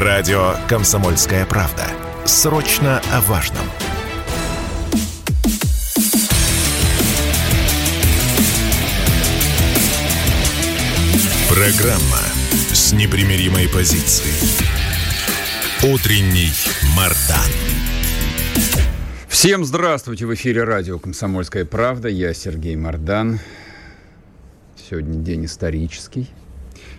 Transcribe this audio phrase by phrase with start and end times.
[0.00, 1.82] Радио «Комсомольская правда».
[2.24, 3.64] Срочно о важном.
[11.48, 12.22] Программа
[12.72, 14.38] с непримиримой позицией.
[15.82, 16.52] Утренний
[16.96, 17.50] Мардан.
[19.26, 20.26] Всем здравствуйте!
[20.26, 22.06] В эфире радио «Комсомольская правда».
[22.06, 23.40] Я Сергей Мардан.
[24.76, 26.30] Сегодня день исторический.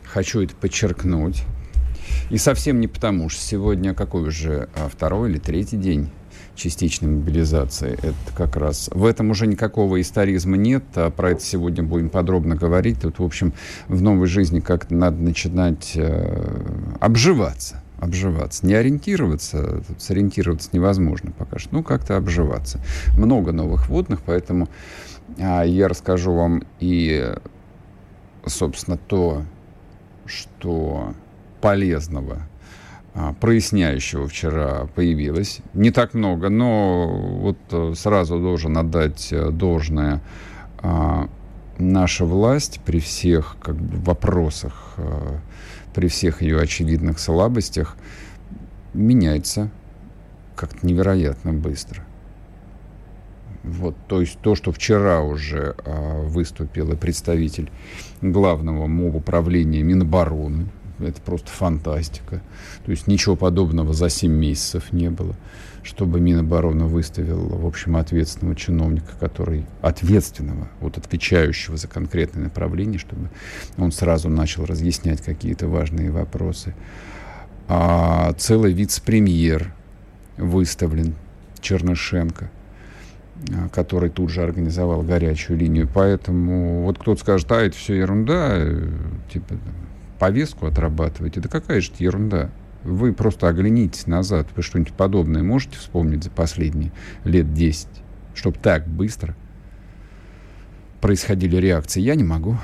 [0.03, 1.45] Хочу это подчеркнуть.
[2.29, 6.09] И совсем не потому, что сегодня какой уже а, второй или третий день
[6.59, 7.93] частичной мобилизации.
[7.93, 8.89] Это как раз...
[8.93, 13.01] В этом уже никакого историзма нет, а про это сегодня будем подробно говорить.
[13.01, 13.53] Тут, в общем,
[13.87, 17.81] в новой жизни как-то надо начинать э, обживаться.
[17.97, 18.65] Обживаться.
[18.65, 22.79] Не ориентироваться, сориентироваться невозможно пока что, ну, как-то обживаться.
[23.17, 24.69] Много новых водных, поэтому
[25.37, 27.33] э, я расскажу вам и,
[28.45, 29.43] собственно, то,
[30.25, 31.13] что
[31.61, 32.47] полезного,
[33.13, 35.59] а, проясняющего вчера появилось.
[35.73, 40.21] Не так много, но вот э, сразу должен отдать э, должное
[40.77, 41.29] а,
[41.77, 45.37] наша власть при всех как бы, вопросах, э,
[45.93, 47.97] при всех ее очевидных слабостях
[48.93, 49.69] меняется
[50.55, 52.03] как-то невероятно быстро.
[53.63, 57.71] Вот, то есть то, что вчера уже а, выступил и представитель
[58.21, 60.67] главного МОВ управления Минобороны,
[61.07, 62.41] это просто фантастика.
[62.85, 65.35] То есть ничего подобного за 7 месяцев не было,
[65.83, 73.29] чтобы Минобороны выставил, в общем, ответственного чиновника, который ответственного, вот отвечающего за конкретное направление, чтобы
[73.77, 76.75] он сразу начал разъяснять какие-то важные вопросы.
[77.67, 79.73] А целый вице-премьер
[80.37, 81.15] выставлен,
[81.61, 82.49] Чернышенко,
[83.51, 85.87] а, который тут же организовал горячую линию.
[85.93, 88.87] Поэтому вот кто-то скажет, а это все ерунда, э,
[89.31, 89.55] типа
[90.19, 91.39] повестку отрабатываете.
[91.39, 92.49] Да какая же ерунда.
[92.83, 94.47] Вы просто оглянитесь назад.
[94.55, 96.91] Вы что-нибудь подобное можете вспомнить за последние
[97.23, 97.87] лет 10,
[98.35, 99.35] чтобы так быстро
[101.01, 102.01] происходили реакции?
[102.01, 102.57] Я не могу.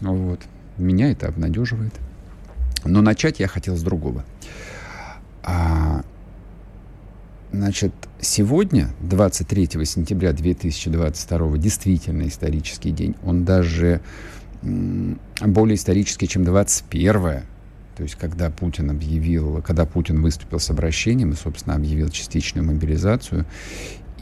[0.00, 0.40] Вот.
[0.76, 1.94] Меня это обнадеживает.
[2.84, 4.24] Но начать я хотел с другого.
[5.42, 6.02] А,
[7.52, 13.14] значит, сегодня, 23 сентября 2022, действительно исторический день.
[13.24, 14.00] Он даже
[14.64, 17.44] более исторический, чем 21-е.
[17.96, 23.46] То есть, когда Путин объявил, когда Путин выступил с обращением и, собственно, объявил частичную мобилизацию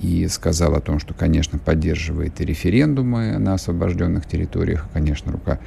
[0.00, 5.60] и сказал о том, что, конечно, поддерживает и референдумы на освобожденных территориях, конечно, рука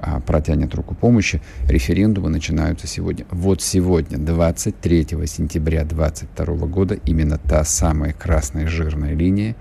[0.00, 1.42] а, протянет руку помощи.
[1.68, 3.26] Референдумы начинаются сегодня.
[3.30, 9.54] Вот сегодня, 23 сентября 2022 года, именно та самая красная жирная линия,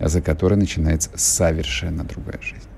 [0.00, 2.68] за которой начинается совершенно другая жизнь.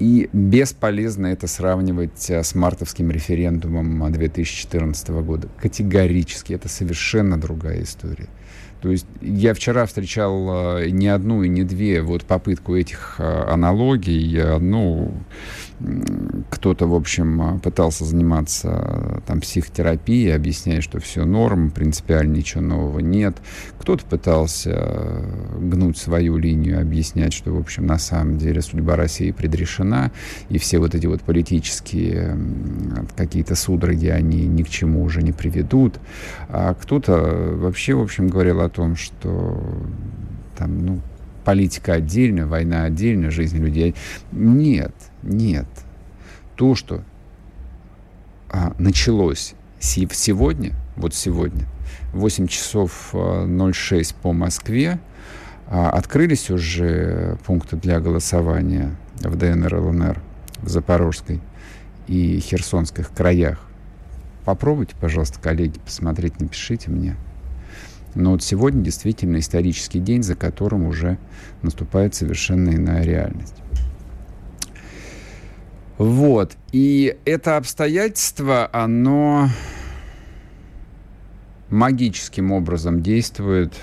[0.00, 5.48] И бесполезно это сравнивать э, с мартовским референдумом 2014 года.
[5.58, 6.54] Категорически.
[6.54, 8.28] Это совершенно другая история.
[8.80, 13.22] То есть я вчера встречал э, не одну и не две вот попытку этих э,
[13.22, 14.58] аналогий.
[14.58, 15.12] Ну,
[16.50, 23.36] кто-то, в общем, пытался заниматься там психотерапией, объясняя, что все норм, принципиально ничего нового нет.
[23.78, 25.24] Кто-то пытался
[25.58, 30.10] гнуть свою линию, объяснять, что, в общем, на самом деле судьба России предрешена,
[30.48, 32.36] и все вот эти вот политические
[33.16, 35.98] какие-то судороги, они ни к чему уже не приведут.
[36.48, 39.62] А кто-то вообще, в общем, говорил о том, что
[40.56, 41.00] там, ну,
[41.44, 43.94] политика отдельно, война отдельно, жизнь людей.
[44.30, 45.66] Нет, нет.
[46.56, 47.02] То, что
[48.48, 51.66] а, началось сегодня, вот сегодня,
[52.12, 54.98] 8 часов 06 а, по Москве,
[55.66, 60.20] а, открылись уже пункты для голосования в ДНР, ЛНР,
[60.62, 61.40] в Запорожской
[62.08, 63.60] и Херсонских краях.
[64.44, 67.16] Попробуйте, пожалуйста, коллеги, посмотреть, напишите мне.
[68.14, 71.18] Но вот сегодня действительно исторический день, за которым уже
[71.62, 73.54] наступает совершенно иная реальность.
[76.00, 76.56] Вот.
[76.72, 79.50] И это обстоятельство, оно
[81.68, 83.74] магическим образом действует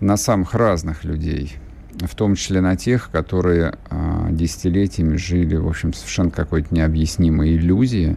[0.00, 1.54] на самых разных людей,
[2.00, 8.16] в том числе на тех, которые а, десятилетиями жили, в общем, совершенно какой-то необъяснимой иллюзии,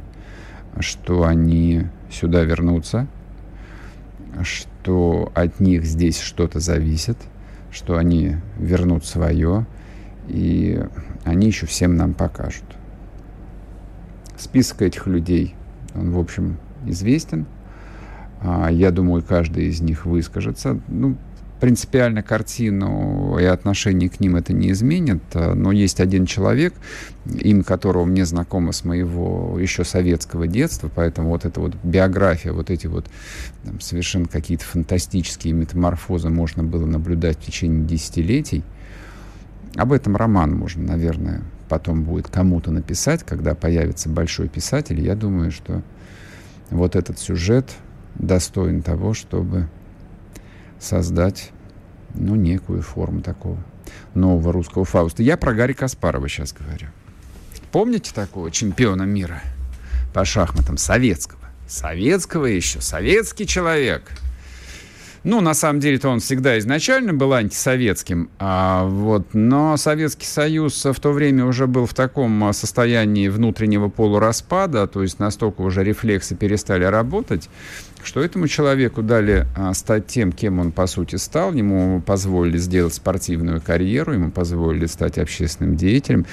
[0.79, 3.07] что они сюда вернутся–
[4.41, 7.17] что от них здесь что-то зависит,
[7.71, 9.65] что они вернут свое,
[10.27, 10.81] и
[11.23, 12.65] они еще всем нам покажут.
[14.37, 15.55] Список этих людей,
[15.95, 17.45] он, в общем, известен.
[18.41, 20.79] А, я думаю, каждый из них выскажется.
[20.87, 21.17] Ну,
[21.63, 26.73] принципиально картину и отношение к ним это не изменит, но есть один человек,
[27.25, 32.69] имя которого мне знакомо с моего еще советского детства, поэтому вот эта вот биография, вот
[32.69, 33.05] эти вот
[33.63, 38.61] там, совершенно какие-то фантастические метаморфозы можно было наблюдать в течение десятилетий.
[39.75, 45.01] Об этом роман можно, наверное, потом будет кому-то написать, когда появится большой писатель.
[45.01, 45.81] Я думаю, что
[46.69, 47.71] вот этот сюжет
[48.15, 49.67] достоин того, чтобы
[50.79, 51.51] создать,
[52.13, 53.57] ну, некую форму такого
[54.13, 55.23] нового русского Фауста.
[55.23, 56.87] Я про Гарри Каспарова сейчас говорю.
[57.71, 59.41] Помните такого чемпиона мира
[60.13, 61.39] по шахматам советского?
[61.67, 64.03] Советского еще, советский человек–
[65.23, 70.99] ну, на самом деле-то он всегда изначально был антисоветским, а, вот, но Советский Союз в
[70.99, 76.83] то время уже был в таком состоянии внутреннего полураспада, то есть настолько уже рефлексы перестали
[76.83, 77.49] работать,
[78.03, 82.93] что этому человеку дали а, стать тем, кем он по сути стал, ему позволили сделать
[82.93, 86.25] спортивную карьеру, ему позволили стать общественным деятелем.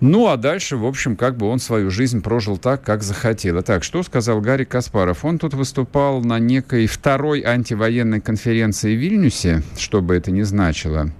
[0.00, 3.60] Ну, а дальше, в общем, как бы он свою жизнь прожил так, как захотел.
[3.60, 5.24] Итак, что сказал Гарри Каспаров?
[5.24, 11.10] Он тут выступал на некой второй антивоенной конференции в Вильнюсе, что бы это ни значило.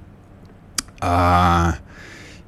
[1.01, 1.77] А...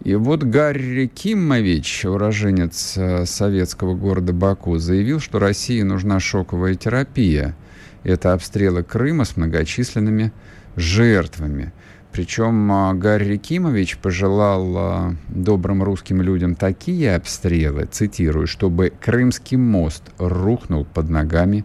[0.03, 7.55] И вот Гарри Кимович, уроженец э, советского города Баку, заявил, что России нужна шоковая терапия.
[8.03, 10.33] Это обстрелы Крыма с многочисленными
[10.75, 11.73] жертвами.
[12.13, 20.03] Причем а, Гарри Кимович пожелал а, добрым русским людям такие обстрелы, цитирую, чтобы Крымский мост
[20.19, 21.65] рухнул под ногами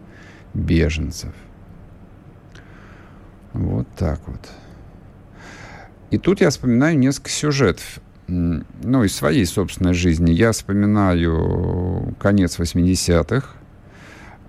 [0.54, 1.32] беженцев.
[3.52, 4.40] Вот так вот.
[6.10, 10.30] И тут я вспоминаю несколько сюжетов, ну, из своей собственной жизни.
[10.30, 13.55] Я вспоминаю конец 80-х, а,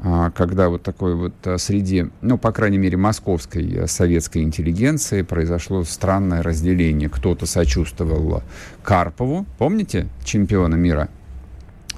[0.04, 5.84] когда вот такой вот а, среди, ну, по крайней мере, московской э, советской интеллигенции произошло
[5.84, 7.10] странное разделение.
[7.10, 8.44] Кто-то сочувствовал
[8.84, 11.10] Карпову, помните, чемпиона мира?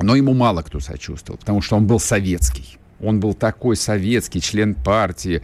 [0.02, 2.78] Но ему мало кто сочувствовал, потому что он был советский.
[3.02, 5.42] Он был такой советский, член партии,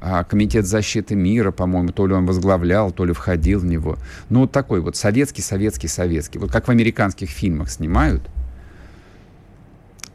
[0.00, 3.98] а, комитет защиты мира, по-моему, то ли он возглавлял, то ли входил в него.
[4.28, 6.38] Ну, вот такой вот советский, советский, советский.
[6.38, 8.22] Вот как в американских фильмах снимают–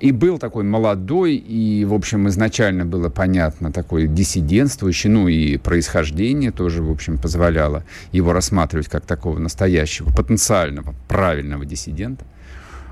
[0.02, 6.52] и был такой молодой, и, в общем, изначально было понятно, такой диссидентствующий, ну и происхождение
[6.52, 12.26] тоже, в общем, позволяло его рассматривать как такого настоящего, потенциального, правильного диссидента.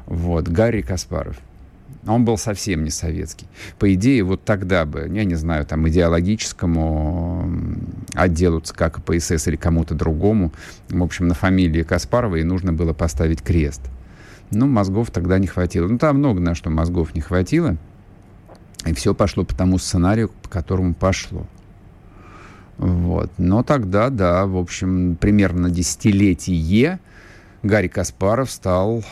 [0.05, 1.37] Вот, Гарри Каспаров.
[2.05, 3.47] Он был совсем не советский.
[3.79, 7.51] По идее, вот тогда бы, я не знаю, там, идеологическому
[8.13, 10.53] отделу ЦК КПСС или кому-то другому,
[10.89, 13.81] в общем, на фамилии Каспарова и нужно было поставить крест–
[14.51, 15.87] ну, мозгов тогда не хватило.
[15.87, 17.77] Ну, там много на что мозгов не хватило.
[18.85, 21.45] И все пошло по тому сценарию, по которому пошло.
[22.77, 23.31] Вот.
[23.37, 26.99] Но тогда, да, в общем, примерно десятилетие
[27.61, 29.03] Гарри Каспаров стал,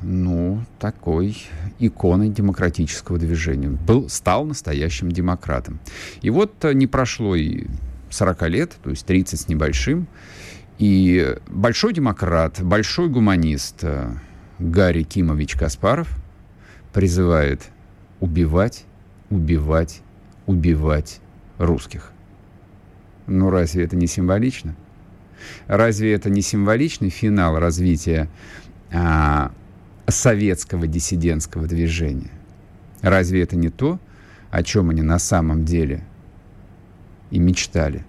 [0.00, 1.36] ну, такой
[1.78, 3.68] иконой демократического движения.
[3.68, 5.80] Был, стал настоящим демократом.
[6.22, 7.66] И вот э, не прошло и
[8.08, 10.06] 40 лет, то есть 30 с небольшим,
[10.78, 14.12] и большой демократ, большой гуманист, э,
[14.60, 16.14] Гарри Кимович Каспаров
[16.92, 17.62] призывает
[18.20, 18.84] убивать,
[19.30, 20.02] убивать,
[20.44, 21.20] убивать
[21.56, 22.12] русских.
[23.26, 24.76] Ну разве это не символично?
[25.66, 28.28] Разве это не символичный финал развития
[28.92, 29.50] а,
[30.06, 32.30] советского диссидентского движения?
[33.00, 33.98] Разве это не то,
[34.50, 36.04] о чем они на самом деле
[37.30, 38.04] и мечтали?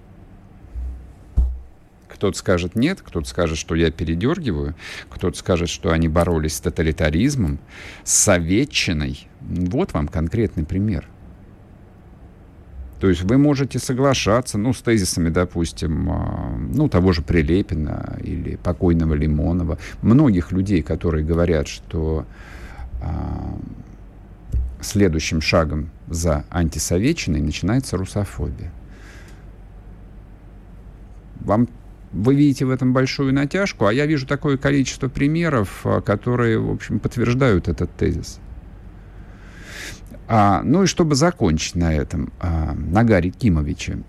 [2.21, 4.75] Кто-то скажет нет, кто-то скажет, что я передергиваю,
[5.09, 7.57] кто-то скажет, что они боролись с тоталитаризмом,
[8.03, 9.27] с советчиной.
[9.39, 11.07] Вот вам конкретный пример.
[12.99, 18.55] То есть вы можете соглашаться, ну, с тезисами, допустим, а, ну, того же Прилепина или
[18.55, 22.27] покойного Лимонова, многих людей, которые говорят, что
[23.01, 23.57] а,
[24.79, 28.71] следующим шагом за антисоветчиной начинается русофобия.
[31.39, 31.67] Вам
[32.13, 36.71] вы видите в этом большую натяжку, а я вижу такое количество примеров, а, которые, в
[36.71, 38.39] общем, подтверждают этот тезис.
[40.27, 43.99] А, ну и чтобы закончить на этом, а, на Гарри Кимовиче,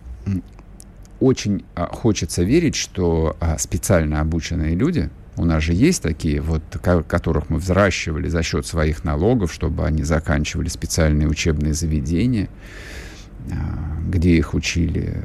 [1.19, 6.63] очень а, хочется верить, что а, специально обученные люди, у нас же есть такие, вот,
[6.81, 12.51] которых мы взращивали за счет своих налогов, чтобы они заканчивали специальные учебные заведения,
[14.07, 15.23] где их учили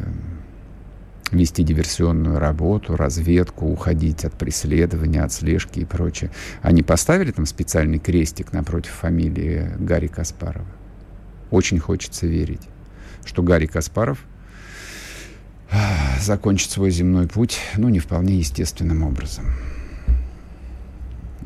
[1.31, 6.31] вести диверсионную работу, разведку, уходить от преследования, от слежки и прочее.
[6.61, 10.67] Они поставили там специальный крестик напротив фамилии Гарри Каспарова.
[11.51, 12.61] Очень хочется верить,
[13.25, 14.19] что Гарри Каспаров
[16.19, 19.45] закончит свой земной путь, ну, не вполне естественным образом.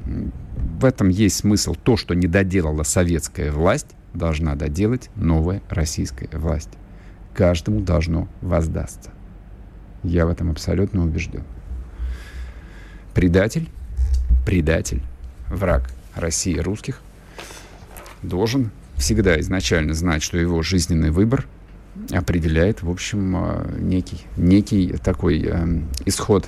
[0.06, 1.76] В этом есть смысл.
[1.76, 6.70] То, что не доделала советская власть, должна доделать новая российская власть.
[7.34, 9.12] Каждому должно воздастся.
[10.04, 11.44] Я в этом абсолютно убежден.
[13.14, 13.70] Предатель,
[14.46, 15.02] предатель,
[15.50, 17.02] враг России и русских
[18.24, 21.46] должен всегда изначально знать, что его жизненный выбор
[22.12, 26.48] определяет, в общем, э, некий, некий такой э, исход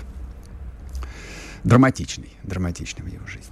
[1.64, 3.52] драматичный, драматичный в его жизни.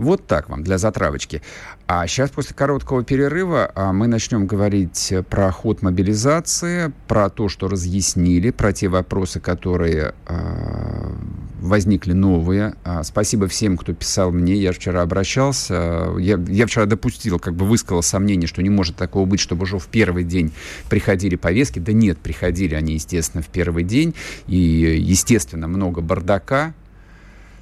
[0.00, 1.42] Вот так вам, для затравочки.
[1.86, 7.68] А сейчас, после короткого перерыва, а, мы начнем говорить про ход мобилизации, про то, что
[7.68, 11.12] разъяснили, про те вопросы, которые э,
[11.60, 12.76] возникли новые.
[12.82, 14.54] А, спасибо всем, кто писал мне.
[14.54, 16.14] Я вчера обращался.
[16.18, 19.78] Я, я вчера допустил, как бы высказал сомнение, что не может такого быть, чтобы уже
[19.78, 20.50] в первый день
[20.88, 21.78] приходили повестки.
[21.78, 24.14] Да нет, приходили они, естественно, в первый день.
[24.46, 26.72] И, естественно, много бардака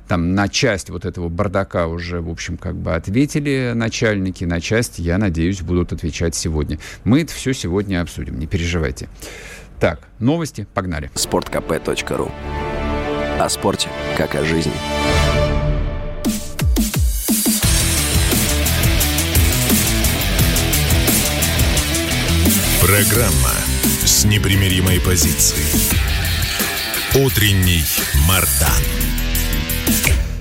[0.09, 4.99] там на часть вот этого бардака уже, в общем, как бы ответили начальники, на часть,
[4.99, 6.79] я надеюсь, будут отвечать сегодня.
[7.05, 9.09] Мы это все сегодня обсудим, не переживайте.
[9.79, 11.11] Так, новости, погнали.
[11.15, 12.33] sportkp.ru
[13.39, 14.73] О спорте, как о жизни.
[22.81, 23.53] Программа
[24.05, 25.63] с непримиримой позицией.
[27.15, 27.85] Утренний
[28.27, 29.18] Мардан.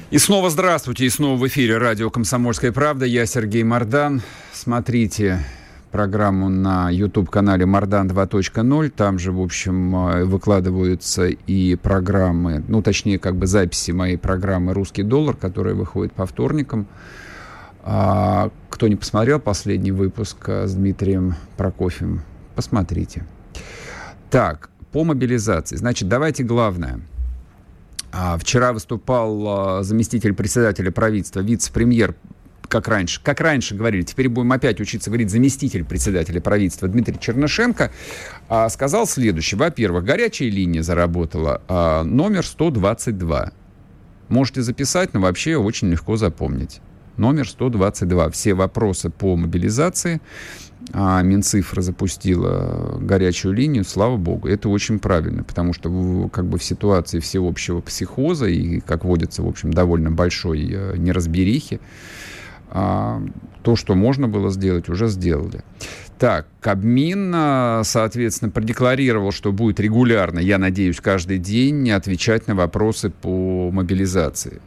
[0.09, 3.05] И снова здравствуйте, и снова в эфире радио «Комсомольская правда».
[3.05, 4.21] Я Сергей Мордан.
[4.53, 5.45] Смотрите
[5.91, 8.89] программу на YouTube-канале «Мордан 2.0».
[8.91, 14.73] Там же, в общем, э, выкладываются и программы, ну, точнее, как бы записи моей программы
[14.73, 16.87] «Русский доллар», которая выходит по вторникам.
[17.83, 22.21] А, кто не посмотрел последний выпуск э, с Дмитрием Прокофьевым,
[22.55, 23.25] посмотрите.
[24.29, 25.75] Так, по мобилизации.
[25.75, 27.01] Значит, давайте главное–
[28.39, 32.15] вчера выступал а, заместитель председателя правительства, вице-премьер
[32.67, 37.91] как раньше, как раньше говорили, теперь будем опять учиться говорить заместитель председателя правительства Дмитрий Чернышенко,
[38.49, 39.57] а, сказал следующее.
[39.57, 41.61] Во-первых, горячая линия заработала
[42.05, 43.51] номер 122.
[44.29, 46.81] Можете записать, но вообще очень легко запомнить.
[47.15, 48.29] Номер 122.
[48.31, 50.21] Все вопросы по мобилизации
[50.93, 54.47] а Минцифра запустила горячую линию, слава богу.
[54.47, 59.47] Это очень правильно, потому что как бы в ситуации всеобщего психоза и, как водится, в
[59.47, 61.79] общем, довольно большой э, неразберихи,
[62.69, 63.21] а,
[63.63, 65.63] то, что можно было сделать, уже сделали.
[66.19, 73.09] Так, Кабмин, а, соответственно, продекларировал, что будет регулярно, я надеюсь, каждый день отвечать на вопросы
[73.09, 74.61] по мобилизации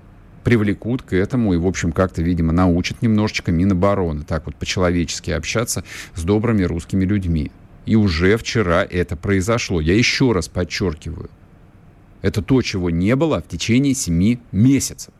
[0.44, 5.84] привлекут к этому и, в общем, как-то, видимо, научат немножечко Минобороны так вот по-человечески общаться
[6.14, 7.50] с добрыми русскими людьми.
[7.86, 9.80] И уже вчера это произошло.
[9.80, 11.30] Я еще раз подчеркиваю.
[12.22, 15.12] Это то, чего не было в течение семи месяцев.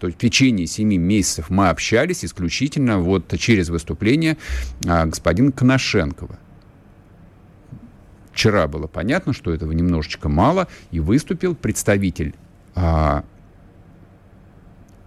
[0.00, 4.36] То есть в течение семи месяцев мы общались исключительно вот через выступление
[4.84, 6.40] а, господина Коношенкова.
[8.32, 12.34] Вчера было понятно, что этого немножечко мало, и выступил представитель
[12.74, 13.24] а,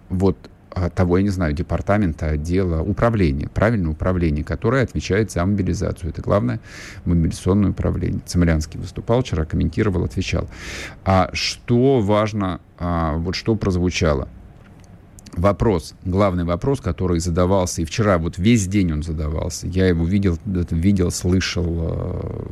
[0.08, 0.36] вот
[0.76, 6.10] а, того, я не знаю, департамента, отдела управления, правильное управление, которое отвечает за мобилизацию.
[6.10, 6.60] Это главное
[7.06, 8.20] мобилизационное управление.
[8.26, 10.48] Цемлянский выступал вчера, комментировал, отвечал.
[11.04, 14.28] А что важно, а, вот что прозвучало?
[15.32, 20.38] Вопрос, главный вопрос, который задавался, и вчера вот весь день он задавался, я его видел,
[20.44, 22.48] видел, слышал, а,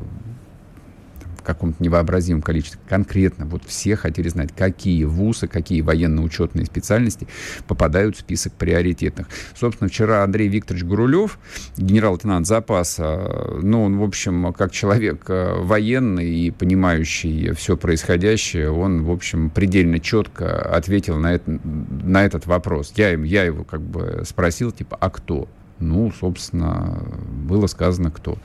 [1.45, 2.81] каком-то невообразимом количестве.
[2.89, 7.29] Конкретно вот все хотели знать, какие вузы, какие военно-учетные специальности
[7.67, 9.29] попадают в список приоритетных.
[9.55, 11.39] Собственно, вчера Андрей Викторович Гурулев,
[11.77, 19.05] генерал-лейтенант запаса, ну, он, в общем, как человек э, военный и понимающий все происходящее, он,
[19.05, 22.93] в общем, предельно четко ответил на, это, на этот вопрос.
[22.97, 25.49] Я, я его как бы спросил, типа, а кто?
[25.81, 28.39] Ну, собственно, было сказано кто.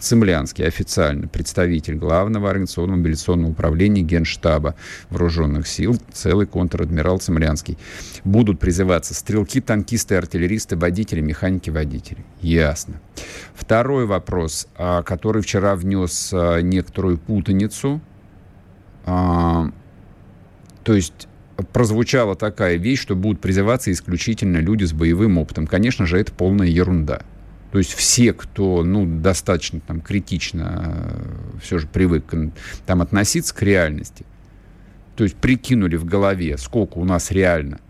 [0.00, 4.74] Цемлянский, официально представитель главного организационного мобилизационного управления Генштаба
[5.08, 7.78] Вооруженных сил, целый контр-адмирал Цемлянский.
[8.24, 12.24] Будут призываться стрелки, танкисты, артиллеристы, водители, механики, водители.
[12.40, 13.00] Ясно.
[13.54, 18.00] Второй вопрос, а, который вчера внес а, некоторую путаницу.
[19.04, 19.70] А,
[20.82, 21.28] то есть
[21.72, 25.66] прозвучала такая вещь, что будут призываться исключительно люди с боевым опытом.
[25.66, 27.22] Конечно же, это полная ерунда.
[27.72, 31.14] То есть все, кто ну, достаточно там, критично
[31.54, 32.34] э, все же привык
[32.84, 34.26] там, относиться к реальности,
[35.16, 37.80] то есть прикинули в голове, сколько у нас реально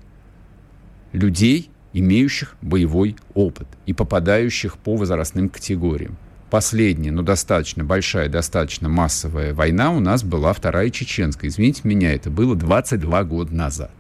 [1.12, 6.16] людей, имеющих боевой опыт и попадающих по возрастным категориям.
[6.53, 11.49] Последняя, но достаточно большая, достаточно массовая война у нас была Вторая Чеченская.
[11.49, 13.91] Извините меня, это было 22 года назад.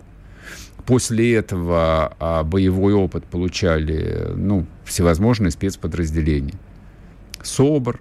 [0.84, 6.52] После этого а, боевой опыт получали ну, всевозможные спецподразделения.
[7.42, 7.98] СОБР,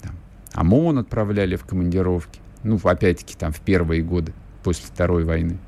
[0.00, 0.12] там,
[0.54, 2.40] ОМОН отправляли в командировки.
[2.62, 4.32] Ну, опять-таки, там в первые годы
[4.64, 5.58] после Второй войны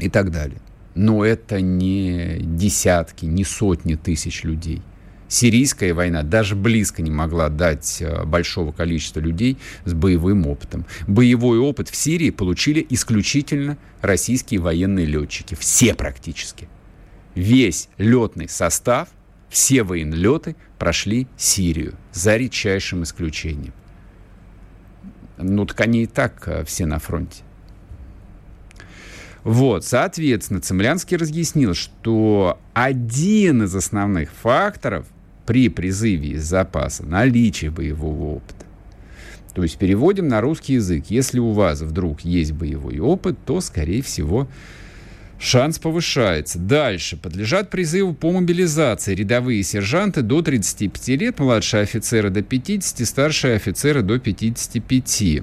[0.00, 0.58] и так далее.
[0.96, 4.82] Но это не десятки, не сотни тысяч людей–
[5.28, 10.86] Сирийская война даже близко не могла дать э, большого количества людей с боевым опытом.
[11.06, 15.54] Боевой опыт в Сирии получили исключительно российские военные летчики.
[15.54, 16.68] Все практически.
[17.34, 19.08] Весь летный состав,
[19.48, 23.72] все военлеты прошли Сирию, за редчайшим исключением.
[25.36, 27.42] Ну, так они и так э, все на фронте.
[29.42, 35.06] Вот, соответственно, Цемлянский разъяснил, что один из основных факторов
[35.46, 38.64] при призыве из запаса наличие боевого опыта.
[39.54, 41.04] То есть переводим на русский язык.
[41.08, 44.48] Если у вас вдруг есть боевой опыт, то, скорее всего,
[45.38, 46.58] шанс повышается.
[46.58, 47.16] Дальше.
[47.16, 54.02] Подлежат призыву по мобилизации рядовые сержанты до 35 лет, младшие офицеры до 50, старшие офицеры
[54.02, 55.42] до 55.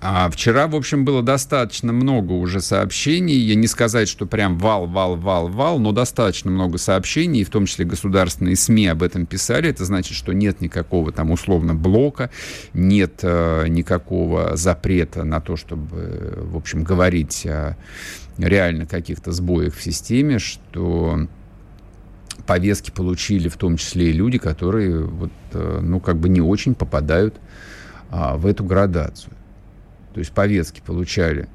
[0.00, 3.34] А вчера, в общем, было достаточно много уже сообщений.
[3.34, 7.66] Я не сказать, что прям вал, вал, вал, вал, но достаточно много сообщений, в том
[7.66, 9.68] числе государственные СМИ об этом писали.
[9.68, 12.30] Это значит, что нет никакого там условно блока,
[12.74, 17.76] нет э, никакого запрета на то, чтобы, в общем, говорить о
[18.38, 21.26] реально каких-то сбоях в системе, что
[22.46, 26.76] повестки получили в том числе и люди, которые вот, э, ну, как бы не очень
[26.76, 27.34] попадают
[28.10, 29.32] а, в эту градацию.
[30.18, 31.48] То есть повестки получали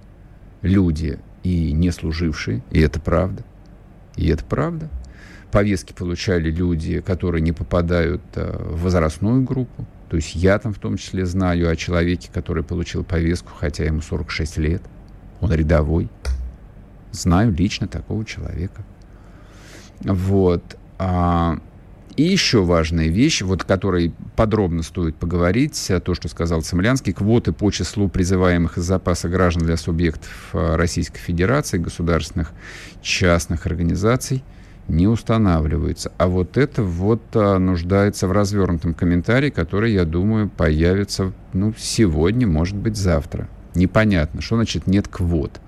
[0.61, 3.43] люди и не служившие, и это правда.
[4.15, 4.89] И это правда.
[5.51, 9.85] Повестки получали люди, которые не попадают э, в возрастную группу.
[10.07, 13.99] То есть я там в том числе знаю о человеке, который получил повестку, хотя ему
[13.99, 14.81] 46 лет.
[15.41, 16.07] Он рядовой.
[17.11, 18.81] Знаю лично такого человека.
[19.99, 20.77] Вот.
[22.15, 27.53] И еще важная вещь, вот которой подробно стоит поговорить, э, то, что сказал Цемлянский, квоты
[27.53, 32.51] по числу призываемых из запаса граждан для субъектов э, Российской Федерации, государственных,
[33.01, 34.43] частных организаций
[34.87, 36.11] не устанавливаются.
[36.17, 42.47] А вот это вот а, нуждается в развернутом комментарии, который, я думаю, появится ну, сегодня,
[42.47, 43.47] может быть, завтра.
[43.75, 45.61] Непонятно, что значит нет квот.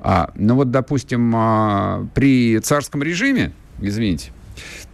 [0.00, 4.32] А, ну вот, допустим, при царском режиме, извините,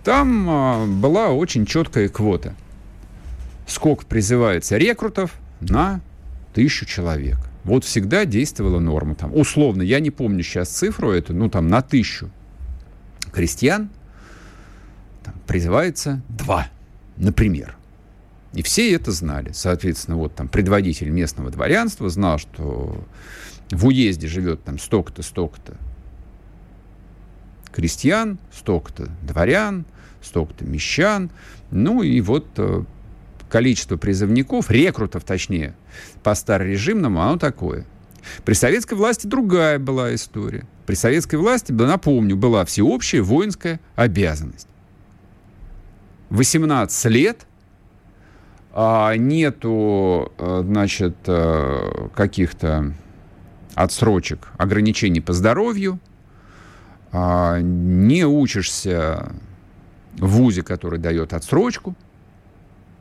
[0.04, 2.54] там а, была очень четкая квота.
[3.66, 6.00] Сколько призывается рекрутов на
[6.54, 7.38] тысячу человек.
[7.64, 9.16] Вот всегда действовала норма.
[9.16, 12.30] Там, условно, я не помню сейчас цифру эту, ну там на тысячу
[13.32, 13.90] крестьян
[15.24, 16.68] там, призывается два,
[17.16, 17.76] например.
[18.52, 19.50] И все это знали.
[19.52, 23.04] Соответственно, вот там предводитель местного дворянства знал, что
[23.70, 25.76] в уезде живет там столько-то, столько-то
[27.76, 29.84] крестьян, столько-то дворян,
[30.22, 31.30] столько-то мещан.
[31.70, 32.84] Ну и вот э,
[33.50, 35.76] количество призывников, рекрутов точнее,
[36.22, 37.84] по старорежимному, оно такое.
[38.46, 40.66] При советской власти другая была история.
[40.86, 44.68] При советской власти, да, напомню, была всеобщая воинская обязанность.
[46.30, 47.46] 18 лет
[48.78, 52.92] а нету, э, значит, э, каких-то
[53.74, 55.98] отсрочек, ограничений по здоровью,
[57.12, 59.32] не учишься
[60.18, 61.96] в ВУЗе, который дает отсрочку,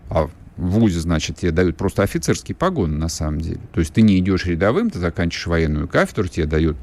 [0.09, 3.59] а в ВУЗе, значит, тебе дают просто офицерские погоны на самом деле.
[3.73, 6.77] То есть ты не идешь рядовым, ты заканчиваешь военную кафедру, тебе дают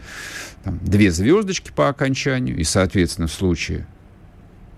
[0.62, 3.86] там, две звездочки по окончанию, и, соответственно, в случае,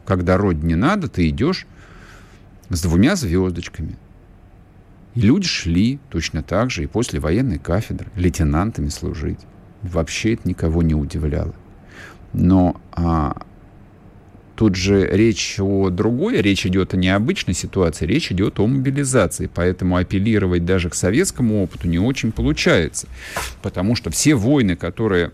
[0.06, 1.66] когда родине надо, ты идешь
[2.68, 3.96] с двумя звездочками.
[5.14, 9.40] И люди шли точно так же и после военной кафедры лейтенантами служить.
[9.82, 11.54] Вообще это никого не удивляло.
[12.34, 13.36] Но а,
[14.56, 19.96] тут же речь о другой, речь идет о необычной ситуации, речь идет о мобилизации, поэтому
[19.96, 23.08] апеллировать даже к советскому опыту не очень получается,
[23.62, 25.32] потому что все войны, которые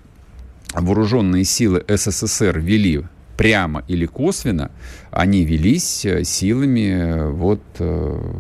[0.75, 3.03] вооруженные силы СССР вели
[3.37, 4.71] прямо или косвенно,
[5.11, 8.33] они велись э, силами э, вот э,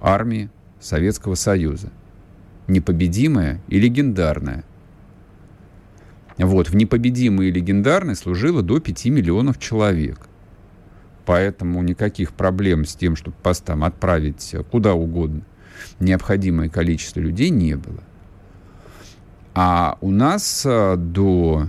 [0.00, 1.90] армии Советского Союза.
[2.68, 4.62] Непобедимая и легендарная.
[6.38, 10.28] Вот, в непобедимой и легендарной служило до 5 миллионов человек.
[11.26, 15.42] Поэтому никаких проблем с тем, чтобы постам отправить куда угодно
[16.00, 18.02] необходимое количество людей не было.
[19.54, 21.68] А у нас э, до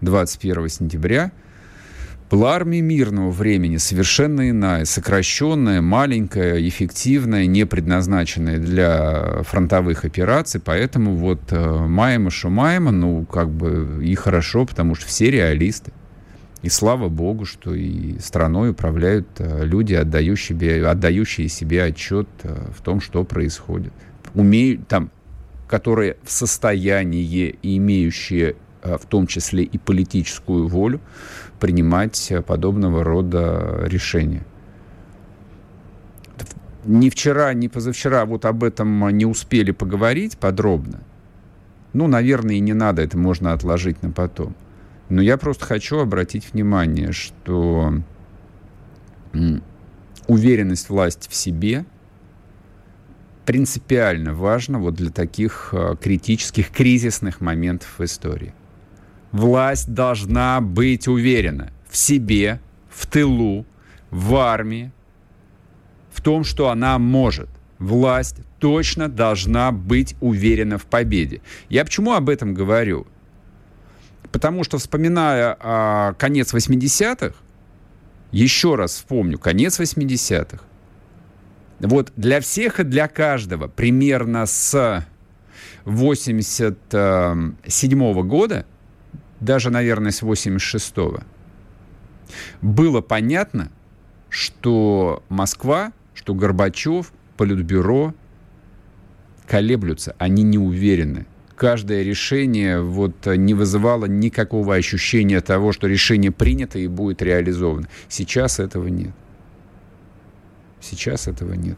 [0.00, 1.32] 21 сентября
[2.30, 11.16] Была армия мирного времени, совершенно иная, сокращенная, маленькая, эффективная, не предназначенная для фронтовых операций, поэтому
[11.16, 15.90] вот э, Майма Шумайма, ну, как бы и хорошо, потому что все реалисты.
[16.62, 22.70] И слава богу, что и страной управляют э, люди, отдающие себе, отдающие себе отчет э,
[22.72, 23.92] в том, что происходит.
[24.34, 25.10] Умеют, там,
[25.66, 31.02] которые в состоянии имеющие в том числе и политическую волю
[31.60, 34.44] принимать подобного рода решения.
[36.84, 41.00] Ни вчера, ни позавчера вот об этом не успели поговорить подробно.
[41.92, 44.54] Ну, наверное, и не надо, это можно отложить на потом.
[45.08, 47.94] Но я просто хочу обратить внимание, что
[50.26, 51.84] уверенность власти в себе
[53.44, 58.54] принципиально важна вот для таких а, критических, кризисных моментов в истории.
[59.32, 63.64] Власть должна быть уверена в себе, в тылу,
[64.10, 64.90] в армии,
[66.12, 67.48] в том, что она может.
[67.78, 71.40] Власть точно должна быть уверена в победе.
[71.68, 73.06] Я почему об этом говорю?
[74.32, 77.34] Потому что, вспоминая а, конец 80-х,
[78.32, 80.62] еще раз вспомню, конец 80-х,
[81.80, 85.04] вот для всех и для каждого примерно с
[85.84, 88.66] 87 -го года,
[89.40, 91.22] даже, наверное, с 86 -го,
[92.62, 93.70] было понятно,
[94.28, 98.14] что Москва, что Горбачев, Политбюро
[99.46, 101.26] колеблются, они не уверены
[101.60, 107.86] каждое решение вот не вызывало никакого ощущения того, что решение принято и будет реализовано.
[108.08, 109.12] Сейчас этого нет.
[110.80, 111.76] Сейчас этого нет.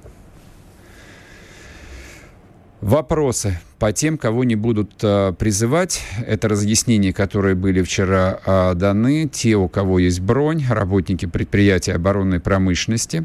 [2.83, 6.03] Вопросы по тем, кого не будут а, призывать.
[6.27, 9.29] Это разъяснения, которые были вчера а, даны.
[9.33, 13.25] Те, у кого есть бронь, работники предприятия оборонной промышленности,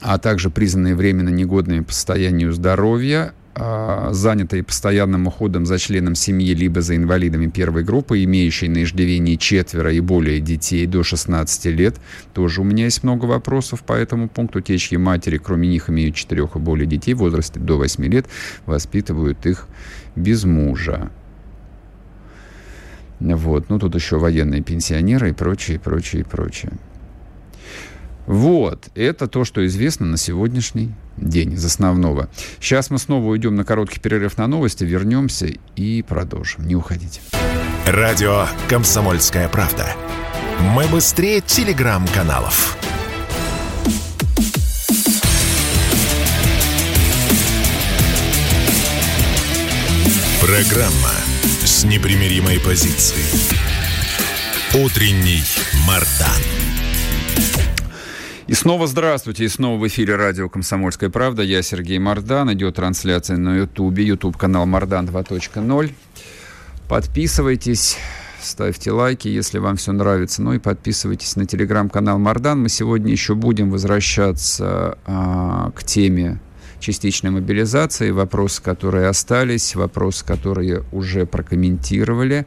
[0.00, 6.80] а также признанные временно негодными по состоянию здоровья, занятые постоянным уходом за членом семьи либо
[6.80, 11.96] за инвалидами первой группы, имеющие на иждивении четверо и более детей до 16 лет.
[12.32, 14.60] Тоже у меня есть много вопросов по этому пункту.
[14.60, 18.26] Те, чьи матери, кроме них, имеют четырех и более детей в возрасте до 8 лет,
[18.66, 19.68] воспитывают их
[20.16, 21.10] без мужа.
[23.20, 23.70] Вот.
[23.70, 26.72] Ну, тут еще военные пенсионеры и прочее, прочее, прочее.
[28.26, 32.28] Вот, это то, что известно на сегодняшний день из основного.
[32.58, 36.66] Сейчас мы снова уйдем на короткий перерыв на новости, вернемся и продолжим.
[36.66, 37.20] Не уходите.
[37.86, 39.86] Радио «Комсомольская правда».
[40.74, 42.78] Мы быстрее телеграм-каналов.
[50.40, 51.10] Программа
[51.64, 53.24] с непримиримой позицией.
[54.74, 55.42] Утренний
[55.86, 56.73] Мардан.
[58.46, 61.42] И снова здравствуйте, и снова в эфире радио «Комсомольская правда».
[61.42, 62.52] Я Сергей Мордан.
[62.52, 65.92] Идет трансляция на Ютубе, Ютуб-канал Мордан 2.0.
[66.86, 67.96] Подписывайтесь,
[68.42, 70.42] ставьте лайки, если вам все нравится.
[70.42, 72.60] Ну и подписывайтесь на телеграм-канал Мардан.
[72.60, 76.38] Мы сегодня еще будем возвращаться а, к теме
[76.80, 82.46] частичной мобилизации, вопросы, которые остались, вопросы, которые уже прокомментировали.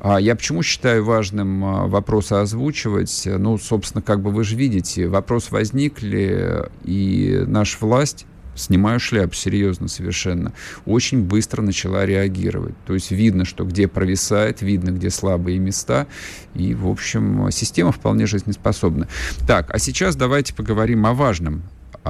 [0.00, 3.22] А я почему считаю важным а, вопросы озвучивать?
[3.26, 9.88] Ну, собственно, как бы вы же видите, вопрос возникли, и наша власть снимаю шляпу, серьезно
[9.88, 10.52] совершенно,
[10.84, 12.74] очень быстро начала реагировать.
[12.86, 16.06] То есть видно, что где провисает, видно, где слабые места,
[16.54, 19.08] и, в общем, система вполне жизнеспособна.
[19.46, 21.62] Так, а сейчас давайте поговорим о важном,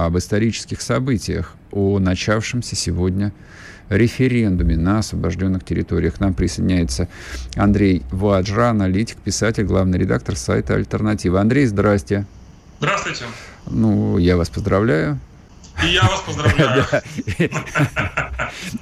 [0.05, 3.33] об исторических событиях, о начавшемся сегодня
[3.89, 6.15] референдуме на освобожденных территориях.
[6.15, 7.07] К нам присоединяется
[7.55, 11.41] Андрей Ваджра, аналитик, писатель, главный редактор сайта «Альтернатива».
[11.41, 12.25] Андрей, здрасте.
[12.79, 13.25] Здравствуйте.
[13.65, 15.19] Ну, я вас поздравляю.
[15.83, 16.85] И я вас поздравляю.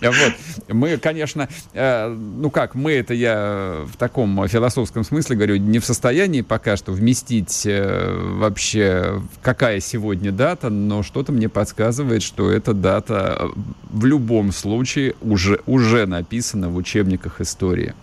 [0.02, 0.34] Вот.
[0.70, 5.86] Мы, конечно, э, ну как, мы это я в таком философском смысле говорю, не в
[5.86, 12.74] состоянии пока что вместить э, вообще, какая сегодня дата, но что-то мне подсказывает, что эта
[12.74, 13.50] дата
[13.90, 17.94] в любом случае уже, уже написана в учебниках истории.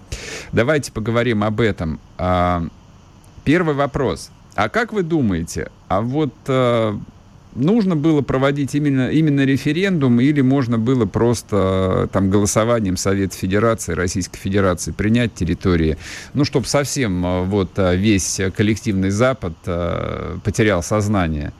[0.52, 2.00] Давайте поговорим об этом.
[2.18, 2.64] А,
[3.44, 4.30] первый вопрос.
[4.54, 6.98] А как вы думаете, а вот э,
[7.54, 14.38] нужно было проводить именно, именно референдум или можно было просто там голосованием Совета Федерации, Российской
[14.38, 15.98] Федерации принять территории,
[16.34, 19.54] ну, чтобы совсем вот весь коллективный Запад
[20.44, 21.52] потерял сознание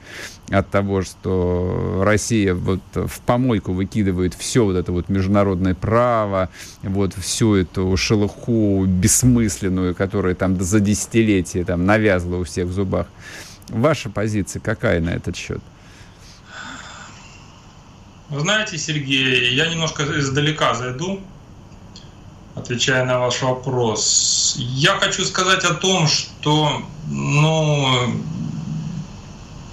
[0.50, 6.50] от того, что Россия вот в помойку выкидывает все вот это вот международное право,
[6.82, 13.06] вот всю эту шелуху бессмысленную, которая там за десятилетия там навязла у всех в зубах.
[13.68, 15.62] Ваша позиция какая на этот счет?
[18.32, 21.20] Вы знаете, Сергей, я немножко издалека зайду,
[22.54, 24.54] отвечая на ваш вопрос.
[24.56, 28.16] Я хочу сказать о том, что ну,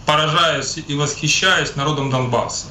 [0.06, 2.66] поражаюсь и восхищаюсь народом Донбасса.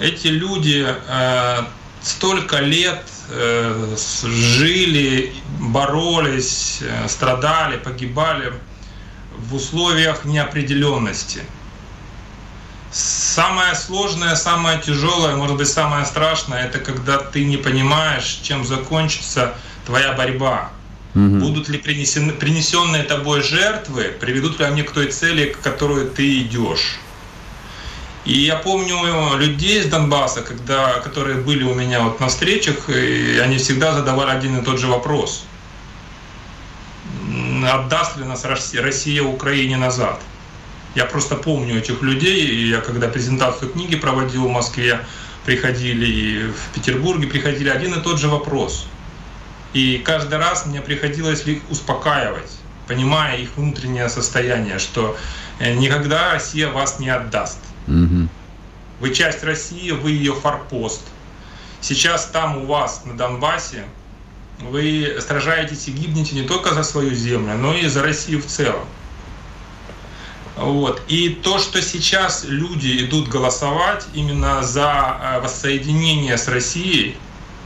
[0.00, 1.58] Эти люди э,
[2.02, 8.52] столько лет э, жили, боролись, э, страдали, погибали
[9.38, 11.44] в условиях неопределенности.
[12.94, 19.54] Самое сложное, самое тяжелое, может быть, самое страшное, это когда ты не понимаешь, чем закончится
[19.84, 20.70] твоя борьба.
[21.16, 21.38] Угу.
[21.40, 26.42] Будут ли принесены, принесенные тобой жертвы, приведут ли они к той цели, к которой ты
[26.42, 27.00] идешь.
[28.24, 33.40] И я помню людей из Донбасса, когда, которые были у меня вот на встречах, и
[33.42, 35.44] они всегда задавали один и тот же вопрос.
[37.68, 40.20] Отдаст ли нас Россия, Россия Украине назад?
[40.94, 45.00] Я просто помню этих людей, и я когда презентацию книги проводил в Москве,
[45.44, 48.86] приходили и в Петербурге приходили один и тот же вопрос.
[49.72, 52.50] И каждый раз мне приходилось их успокаивать,
[52.86, 55.16] понимая их внутреннее состояние, что
[55.58, 57.58] э, никогда Россия вас не отдаст.
[57.88, 58.28] Угу.
[59.00, 61.02] Вы часть России, вы ее форпост.
[61.80, 63.84] Сейчас там у вас, на Донбассе,
[64.60, 68.86] вы сражаетесь и гибнете не только за свою землю, но и за Россию в целом.
[70.56, 71.02] Вот.
[71.08, 77.16] И то, что сейчас люди идут голосовать именно за э, воссоединение с Россией,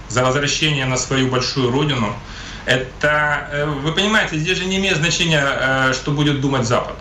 [0.09, 2.17] за возвращение на свою большую родину,
[2.65, 6.97] это, э, вы понимаете, здесь же не имеет значения, э, что будет думать Запад.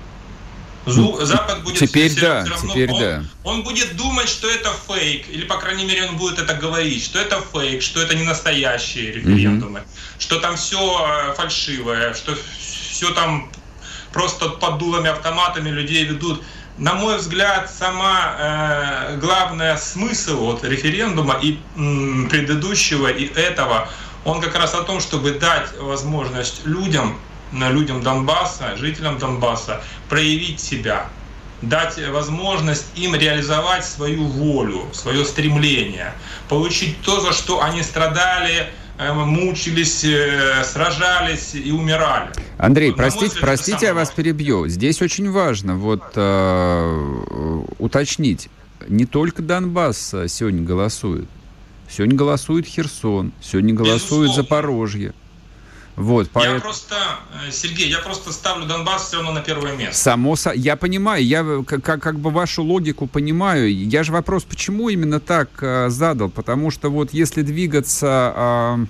[0.86, 3.24] Ну, Запад будет теперь все, да, все равно, теперь он, да.
[3.44, 7.20] он будет думать, что это фейк, или по крайней мере он будет это говорить, что
[7.20, 9.88] это фейк, что это не настоящие референдумы, угу.
[10.18, 13.52] что там все фальшивое, что все там
[14.18, 16.42] просто под дулами автоматами людей ведут.
[16.80, 23.88] На мой взгляд, сама э, главная смысл вот референдума и м, предыдущего и этого,
[24.26, 27.20] он как раз о том, чтобы дать возможность людям,
[27.52, 31.06] людям Донбасса, жителям Донбасса проявить себя,
[31.62, 36.12] дать возможность им реализовать свою волю, свое стремление,
[36.50, 42.30] получить то, за что они страдали, мучились, э, сражались и умирали.
[42.58, 44.68] Андрей, вот, простите, взгляд, простите, я вас перебью.
[44.68, 48.50] Здесь очень важно вот э, уточнить.
[48.88, 51.28] Не только Донбасс сегодня голосует.
[51.90, 54.34] Сегодня голосует Херсон, сегодня голосует Безусловно.
[54.34, 55.14] Запорожье.
[55.98, 56.58] Вот, поэтому...
[56.58, 56.96] Я просто,
[57.48, 59.96] э, Сергей, я просто ставлю Донбасс все равно на первое место.
[59.96, 63.76] Само я понимаю, я как, как бы вашу логику понимаю.
[63.76, 66.30] Я же вопрос, почему именно так э, задал?
[66.30, 68.34] Потому что вот если двигаться...
[68.36, 68.86] Э,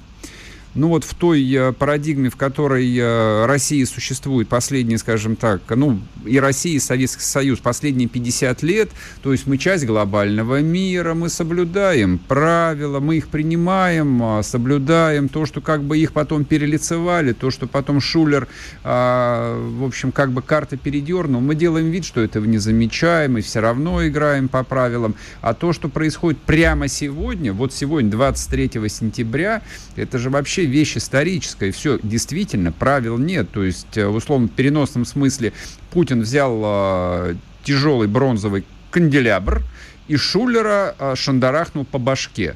[0.77, 5.99] ну вот в той э, парадигме, в которой э, Россия существует последние, скажем так, ну
[6.23, 8.91] и Россия, и Советский Союз последние 50 лет,
[9.23, 15.47] то есть мы часть глобального мира, мы соблюдаем правила, мы их принимаем, а, соблюдаем то,
[15.47, 18.47] что как бы их потом перелицевали, то, что потом Шулер,
[18.83, 23.41] а, в общем, как бы карты передернул, мы делаем вид, что этого не замечаем и
[23.41, 29.63] все равно играем по правилам, а то, что происходит прямо сегодня, вот сегодня, 23 сентября,
[29.95, 31.71] это же вообще вещь историческая.
[31.71, 33.49] Все, действительно, правил нет.
[33.51, 35.53] То есть, э, в условно переносном смысле,
[35.91, 39.63] Путин взял э, тяжелый бронзовый канделябр
[40.07, 42.55] и Шулера э, шандарахнул по башке.